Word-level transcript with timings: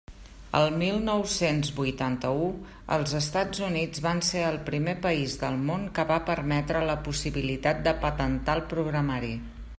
El 0.59 0.67
mil 0.77 0.95
nou-cents 1.09 1.67
vuitanta-u, 1.79 2.47
els 2.97 3.13
Estats 3.21 3.61
Units 3.67 4.01
van 4.07 4.23
ser 4.31 4.41
el 4.47 4.57
primer 4.71 4.97
país 5.07 5.37
del 5.45 5.61
món 5.69 5.87
que 5.99 6.09
va 6.15 6.19
permetre 6.33 6.83
la 6.93 6.99
possibilitat 7.11 7.85
de 7.91 7.97
patentar 8.07 8.61
el 8.61 8.67
programari. 8.77 9.35